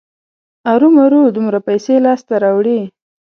ارومرو 0.71 1.21
دومره 1.35 1.59
پیسې 1.67 1.95
لاسته 2.05 2.33
راوړي. 2.43 2.79